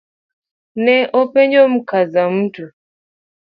[0.83, 2.63] Ne openjo Mkazamtu